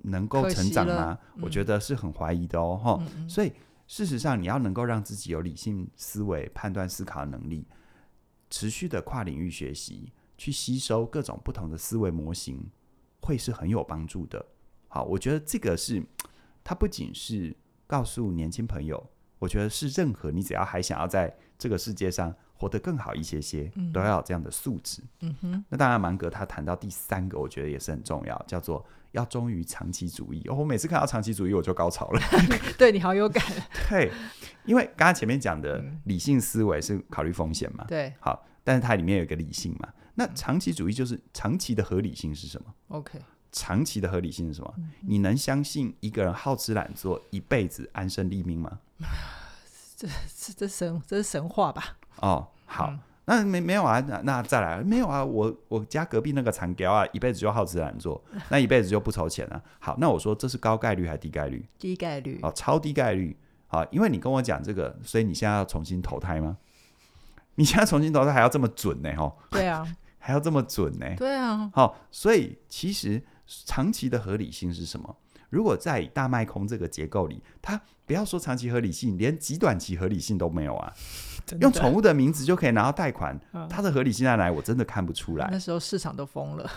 [0.03, 1.17] 能够成长吗？
[1.35, 3.51] 嗯、我觉得是很怀疑的哦，哈、所以
[3.87, 7.65] 事实上，你要能够让自己有理性思维、判断思考的能力，
[8.49, 12.69] 持续的跨领域学习，去吸收各种不同的思维模型。
[13.25, 14.45] 会是很有帮助的。
[14.89, 16.03] 好，我觉得这个是
[16.61, 17.55] 它不仅是
[17.87, 19.01] 告诉年轻朋友，
[19.39, 25.03] 我觉得是任何你只要还想要在这个世界上活得更好一些些，嗯、都要有这样的素质。
[25.19, 25.65] 嗯哼。
[25.67, 30.41] 那当然，芒格他谈到第三个，我觉得也是很重要，叫做要忠于长期主义。
[30.47, 32.21] 哦，我每次看到长期主义，我就高潮了。
[32.79, 33.43] 对你好有感。
[33.89, 34.09] 对，
[34.63, 37.83] 因为刚刚前面讲的理性思维是考虑风险嘛。
[37.85, 38.13] 对。
[38.21, 39.89] 好，但是它里面有一个理性嘛。
[40.15, 43.19] 那长期主义就是长期的合理性是什么？OK，
[43.51, 44.73] 长期的合理性是什么？
[44.77, 48.79] 嗯、你能相信一个人好吃懒做一辈子安身立命吗？
[49.95, 51.97] 这这这神这是神话吧？
[52.17, 53.99] 哦，好，嗯、那没没有啊？
[54.07, 55.23] 那那再来，没有啊？
[55.23, 59.61] 我我家隔壁那个残雕啊，一辈子就好吃懒做， 那一辈子就不筹钱了、啊。
[59.79, 61.65] 好，那我说这是高概率还是低概率？
[61.77, 63.37] 低概率哦，超低概率。
[63.67, 66.57] 好，因为你跟我讲这个，所以你现在要重新投胎吗？
[67.55, 69.11] 你现在重新投胎还要这么准呢？
[69.17, 69.85] 哦，对啊。
[70.25, 71.05] 还要这么准呢？
[71.17, 75.17] 对啊，好、哦，所以其实长期的合理性是什么？
[75.49, 80.93] 如果在大卖空这个结构里，它不要说长期合理性，连极短期合理性都没有啊。
[81.61, 84.55] 用宠物的名字就可以拿到贷款，它的合理性在哪里？
[84.55, 85.47] 我真的看不出来。
[85.51, 86.69] 那时候市场都疯了。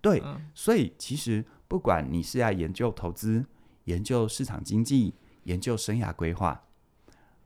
[0.00, 0.22] 对，
[0.54, 3.44] 所以其实不管你是要研究投资、
[3.84, 6.62] 研究市场经济、研究生涯规划，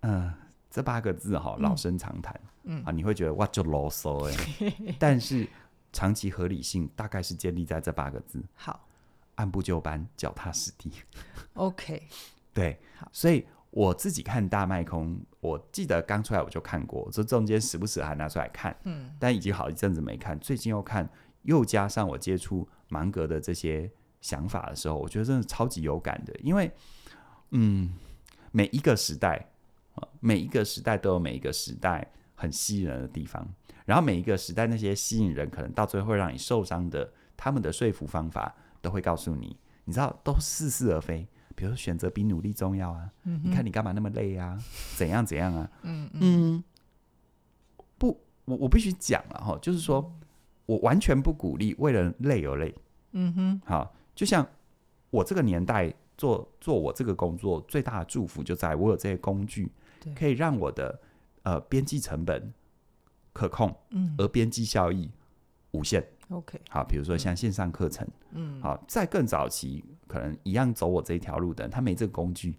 [0.01, 0.35] 嗯、呃，
[0.71, 2.35] 这八个字哈、哦，老生常谈。
[2.65, 5.49] 嗯嗯啊，你会觉得哇，就啰嗦哎， 但是
[5.91, 8.87] 长期合理性大概是建立在这八个字：好，
[9.37, 10.93] 按部就班，脚踏实地。
[11.55, 12.03] OK，
[12.53, 12.79] 对，
[13.11, 21.09] 所以我自己看大麦空，我记得刚出来我就看过，这中间时不时还拿出来看，嗯，但已经好一阵子没看，最近又看，
[21.43, 26.71] 又加上我接触芒格的这些想法的时候，我觉得真的超级有感的，因为
[27.51, 27.95] 嗯，
[28.53, 29.49] 每一个时代
[30.21, 32.11] 每一个时代都有每一个时代。
[32.41, 33.45] 很吸引人的地方，
[33.85, 41.27] 然后每一个时代那些吸引人，可能到最后会让你受伤的，他们的说服方法都会告诉你，你知道都似是而非。
[41.59, 44.57] 比如说选择比努力重要啊，嗯、你看你干嘛那么累啊？
[44.97, 45.69] 怎样怎样啊？
[45.83, 46.63] 嗯嗯，
[47.99, 50.15] 不，我我必须讲了哈，就是说
[50.67, 52.73] 我完全不鼓励为了累而累。
[53.11, 54.47] 嗯哼，好，就像
[55.11, 59.69] 我这个年代做做我这个工作最大的祝福就在我有这些工具，
[60.15, 61.01] 可以让我的。
[61.45, 62.53] 呃边际成本
[63.33, 65.09] 可控，嗯，而边际效益
[65.71, 66.07] 无限。
[66.31, 72.55] OK，好，比如说像线上课程，嗯，好，在更早期可能一样走我这一条路的，他没这个工具，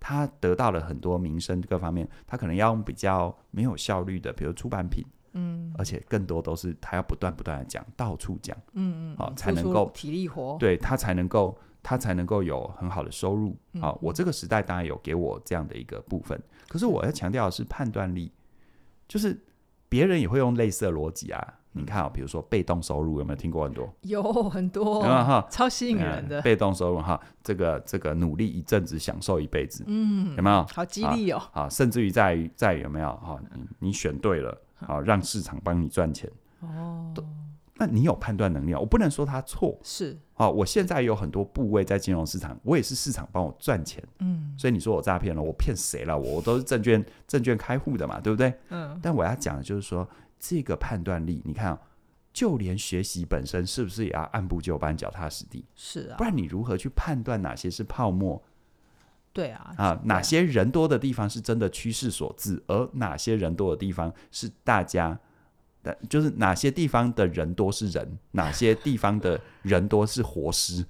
[0.00, 5.04] 他得到了很多名声各方面，他可能要用比较没有效率的，比如出版品，
[5.34, 13.56] 嗯，而且更多都是他要不断不断的讲，到处讲，嗯嗯，好，才能够体力活，对他才能够他才能够有很好的收入。
[13.80, 18.32] 好，嗯，我这个时代当然有给我这样的一个部分，可是我要强调的是判断力，
[19.06, 19.40] 就是
[19.88, 21.58] 别人也会用类似的逻辑啊。
[21.72, 23.92] 你看啊，比如说被动收入有没有听过很多？
[24.02, 26.40] 有很多，哈，超吸引人的。
[26.40, 30.66] 嗯、被动收入哈，这个这个努力一阵子，享受一辈子，嗯，有没有？
[30.72, 31.42] 好激励哦！
[31.52, 33.38] 啊，甚至于在于在于有没有哈？
[33.54, 36.30] 你你选对了，好让市场帮你赚钱
[36.60, 37.14] 哦。
[37.74, 38.78] 那你有判断能力啊？
[38.78, 40.48] 我不能说他错，是啊。
[40.48, 44.54] 我现在有很多部位在金融市场，我也是市场帮我赚钱，嗯。
[44.58, 46.16] 所以你说我诈骗了，我骗谁了？
[46.16, 48.52] 我都是证券证券开户的嘛，对不对？
[48.68, 48.96] 嗯。
[49.02, 50.06] 但我要讲的就是说，
[50.42, 51.80] 这个判断力，你看啊。
[52.34, 55.66] 就连学习本身是不是也要按部就班、脚踏实地？
[55.76, 58.42] 是啊，不然你如何去判断哪些是泡沫？
[59.34, 65.20] 对啊，啊，哪些人多的地方是真的趋势所致，而哪些人多的地方是大家？
[66.08, 70.84] 就是哪些地方的人多是人，哪些地方的人多是活尸，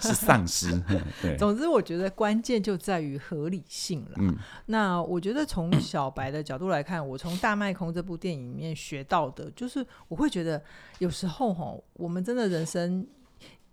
[0.00, 0.82] 是丧尸。
[1.20, 4.12] 对，总之我觉得关键就在于合理性了。
[4.16, 10.62] 嗯，那我觉得从小白的角度来看，我从《大麦空》这部电影里面学到的，就是我会觉得
[10.98, 13.06] 有时候哈，我们真的人生。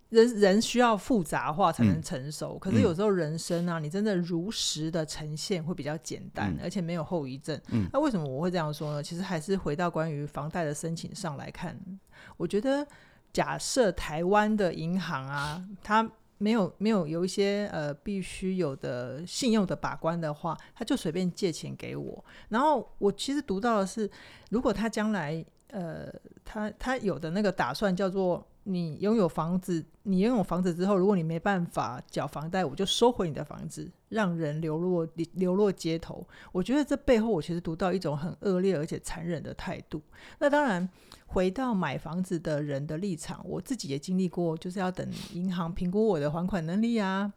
[0.10, 7.60] 人人需要复杂化才能成熟，嗯、可是有时候人生啊，嗯、你真的如实的呈现会比较简单，嗯、而且没有后遗症。
[7.72, 9.02] 嗯、那为什么我会这样说呢？
[9.02, 11.76] 其实还是回到关于房贷的申请上来看，
[12.38, 12.86] 我觉得
[13.34, 22.24] 假设台湾的银行啊，它没有没有有一些呃必须有的信用的把关的话，他就随便借钱给我。
[22.50, 24.10] 然后我其实读到的是，
[24.52, 26.08] 如果他将来呃
[26.46, 28.48] 他他有的那个打算叫做。
[28.68, 36.28] 你拥有房子，你拥有房子之后，如果你没办法缴房贷，我就收回你的房子，让人流落流落街头。
[36.52, 40.02] 我觉得这背后，我其实读到一种很恶劣而且残忍的态度。
[40.40, 40.90] 那当然，
[41.28, 47.32] 回到买房子的人的立场，我自己也经历过，就是要等银行评估我的还款能力啊，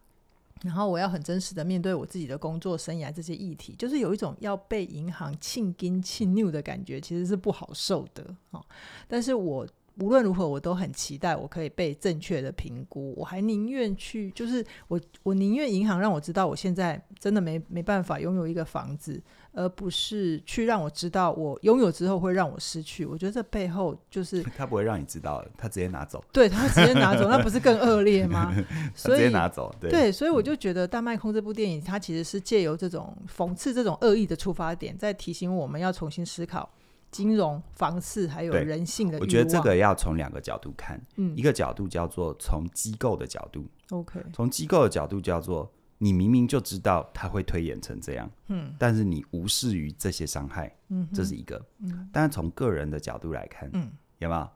[0.63, 8.59] 然后我要很真实的面对我自己的工作生涯这些议题，就是有一种要被银行庆金庆拗的感觉，其实是不好受的啊。
[9.07, 9.67] 但是我。
[9.99, 13.13] 无论如何，我都很期待我可以被正确的评估。
[13.17, 23.05] 我还宁愿去，就是我我宁愿银行让我知道我现在真的没没办法拥有一个房子，而不是去让我知道我拥有之后会让我失去。
[23.05, 26.23] 我觉得这背后就是 他不会让你知道，他直接拿走。
[26.31, 28.55] 对，他直接拿走，那不是更恶劣吗？
[28.95, 29.73] 所以直接拿走。
[29.79, 36.69] 对，对，所以我就觉得《大麦空》这部电影，它其实是借由这种讽刺这种恶意的出发点，在提醒我们要重新思考。
[37.11, 41.01] 金融、房市还有人性的，我觉得这个要从两个角度看。
[41.15, 51.59] 嗯，一个角度叫做从机构的角度，OK，从机构的角度叫做你明明就知道它会推演成这样，嗯，但是你无视于这些伤害，嗯，这是一个。
[51.79, 54.49] 嗯，但是从个人的角度来看，嗯，有没有？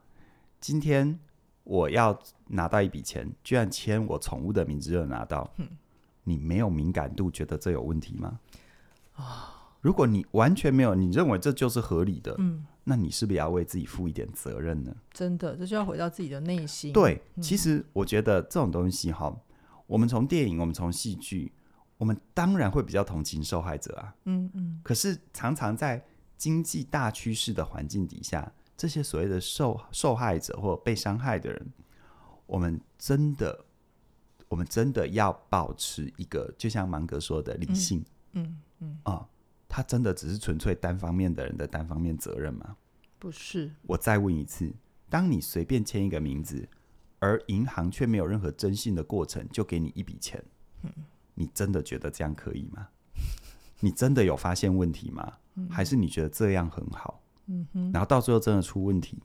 [0.60, 1.18] 今天
[1.64, 5.68] 我要拿到一笔钱，居然签我宠物的名字就拿到，嗯，
[6.22, 8.38] 你没有敏感度，觉得这有问题吗？
[9.14, 9.53] 啊。
[9.84, 14.96] 如果你完全没有，你认为这就是合理的，嗯，那你是不是也要为自己负一点责任呢？
[15.12, 16.90] 真的，这就要回到自己的内心。
[16.90, 19.38] 对，嗯、其实我觉得这种东西哈，
[19.86, 21.52] 我们从电影，我们从戏剧，
[21.98, 24.80] 我们当然会比较同情受害者啊，嗯嗯。
[24.82, 26.02] 可是常常在
[26.38, 31.72] 经济大趋势的环境底下，这些所谓的受受害者或被伤害的人，
[32.46, 33.62] 我们真的，
[34.48, 38.48] 我们真的要保持一个，就像芒格说的理性，嗯嗯啊。
[38.48, 38.56] 嗯
[39.74, 42.76] 他真的只是纯粹单方面的人的单方面责任吗？
[43.18, 43.68] 不是。
[43.82, 44.72] 我再问一次：
[45.10, 46.68] 当你随便签一个名字，
[47.18, 50.40] 而银行却没有任何征信的过程，就给你一笔钱，
[50.82, 50.92] 嗯，
[51.34, 52.86] 你真的觉得这样可以吗？
[53.80, 55.38] 你真的有发现问题吗？
[55.56, 57.20] 嗯，还是你觉得这样很好？
[57.46, 57.90] 嗯哼。
[57.90, 59.20] 然后到最后真的出问题，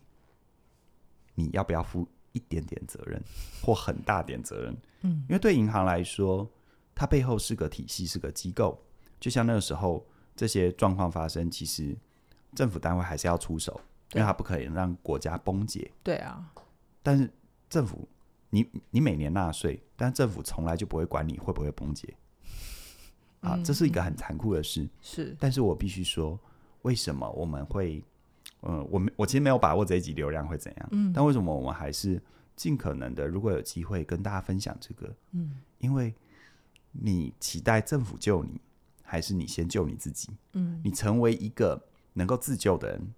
[1.35, 3.21] 你要不要负一点点责任，
[3.61, 4.75] 或很大点责任？
[5.01, 6.49] 嗯，因为对银行来说，
[6.95, 8.83] 它背后是个体系，是个机构，
[9.19, 10.03] 就像那个时候。
[10.39, 11.93] 这些状况发生，其实
[12.55, 13.77] 政府单位还是要出手，
[14.13, 15.91] 因为它不可以让国家崩解。
[16.01, 16.49] 对啊，
[17.03, 17.29] 但是
[17.69, 18.07] 政府，
[18.49, 22.15] 你你每年纳税，但政府从来就不会管你会不会崩解。
[23.41, 24.87] 啊，这是一个很残酷的事。
[25.01, 26.39] 是，但是我必须说，
[26.83, 28.01] 为什么我们会，
[28.61, 32.17] 嗯，我们我其实没有把握这一集流量会怎样，嗯，但为什么我们还是
[32.55, 36.15] 尽可能的，如果有机会跟大家分享这个，嗯，因为
[36.93, 38.61] 你期待政府救你。
[39.09, 40.29] 还是你先救你自己。
[40.53, 41.83] 嗯，你成为一个
[42.13, 43.13] 能够自救的人，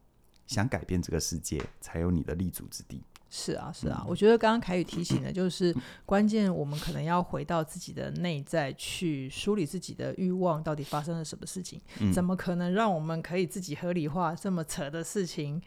[0.48, 3.04] 想改变这个世界，才有你的立足之地。
[3.30, 5.76] 是啊，是啊，嗯、我觉得刚刚凯宇提醒的，就是
[6.06, 11.80] 关键，我们可能要回到自己的内在去梳理自己的欲望，到底发生了什么事情？
[12.00, 15.62] 嗯、怎么可能让我们可以自己合理化这么扯的事情？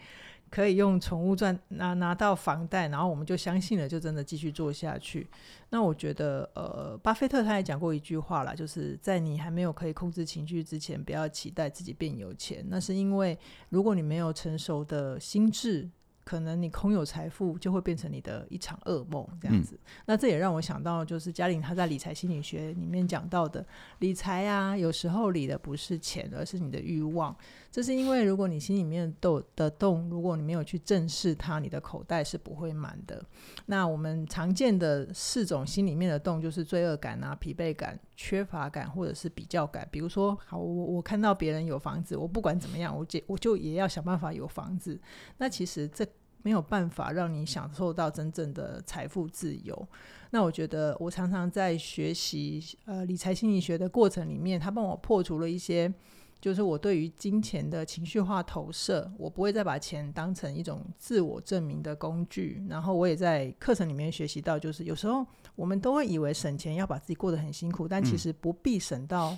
[0.54, 5.26] 可以用宠物赚拿拿到房贷，然后我们就相信了，就真的继续做下去。
[5.70, 12.64] 那我觉得，呃，巴菲特他也讲过一句话啦，就是在你还没有可以控制情绪之前，不要期待自己变有钱。
[12.68, 13.36] 那是因为，
[13.68, 15.90] 如果你没有成熟的心智。
[16.26, 19.74] 可能你空有财富，就会变成你的一场噩梦，这样子。
[19.74, 23.62] 嗯、那这也让我想到，就是嘉玲她在理财心理学里面讲到的，
[23.98, 27.36] 理财啊，有时候理的不是钱，而是你的欲望。
[27.74, 33.20] 这是因为，如果你心里面都的洞，如果你没有去正视它，你的口袋是不会满的。
[33.66, 39.88] 那我们常见的四种心里面的洞，就是罪恶感啊、疲惫感、缺乏感，或者是比较感。
[39.90, 44.96] 比如说，好，我我看到别人有房子，我不管怎么样，我就我就也要想办法有房子。
[45.38, 46.06] 那其实这
[46.44, 49.88] 没有办法让你享受到真正的财富自由。
[50.30, 55.92] 那我觉得，我常常在学习呃理财心理学的过程里面，他帮我破除了一些，
[56.44, 59.10] 就是我对于金钱的情绪化投射。
[59.16, 62.62] 我不会再把钱当成一种自我证明的工具。
[62.68, 69.34] 然后我也在课程里面学习到，就是有时候我们都会以为省钱要把自己过得很辛苦，但其实不必省到。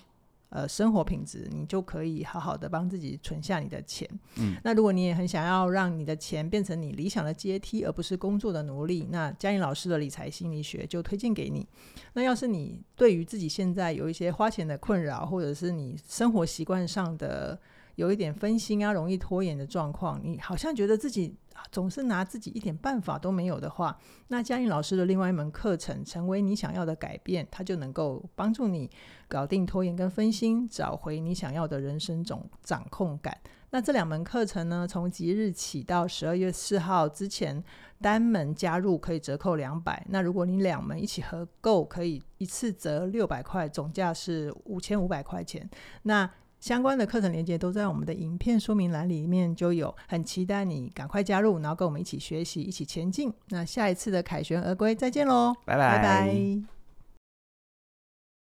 [0.49, 4.09] 呃，生活品质，你就可以好好的帮自己存下你的钱。
[4.37, 11.67] 嗯，那如果你也很想要让你的钱变成你理想的阶梯，而不是工作的奴隶，那嘉颖老师的理财心理学就推荐给你。
[12.13, 17.61] 那要是你对于自己现在有一些花钱的困扰，或者是你生活习惯上的
[17.97, 21.35] 有一点分心啊，容易拖延的状况，你好像觉得自己
[21.71, 23.99] 总是拿自己一点办法都没有的话，
[24.29, 28.91] 那嘉玲老师的另外一门课程《成为你想要的改变》，它就能够帮助你
[29.29, 33.37] 搞定拖延跟分心，找回你想要的人生总掌控感。
[33.71, 37.63] 那这两门课程呢，从即日起到十二月四号之前，
[38.01, 40.07] 单门加入可以折扣两百。
[40.09, 45.69] 那如果你两门一起合购，可以一次折六百块，总价是五千五百块钱。
[46.03, 46.31] 那
[46.61, 53.33] 相关的课程连接都在我们的影片说明栏里面就有，很期待你赶快加入，然后跟我们一起学习，一起前进。
[53.49, 55.97] 那下一次的凯旋而归再见喽，拜拜。
[55.97, 56.76] 拜拜。